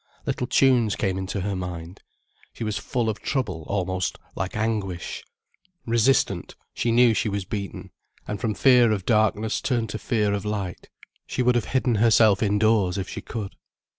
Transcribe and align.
Little 0.25 0.47
tunes 0.47 0.95
came 0.95 1.15
into 1.19 1.41
her 1.41 1.55
mind. 1.55 2.01
She 2.53 2.63
was 2.63 2.79
full 2.79 3.07
of 3.07 3.21
trouble 3.21 3.65
almost 3.67 4.17
like 4.35 4.57
anguish. 4.57 5.23
Resistant, 5.85 6.55
she 6.73 6.91
knew 6.91 7.13
she 7.13 7.29
was 7.29 7.45
beaten, 7.45 7.91
and 8.27 8.41
from 8.41 8.55
fear 8.55 8.91
of 8.91 9.05
darkness 9.05 9.61
turned 9.61 9.89
to 9.89 9.99
fear 9.99 10.33
of 10.33 10.43
light. 10.43 10.89
She 11.27 11.43
would 11.43 11.53
have 11.53 11.65
hidden 11.77 11.93
herself 12.01 12.41
indoors, 12.41 12.97
if 12.97 13.07
she 13.09 13.21
could. 13.21 13.55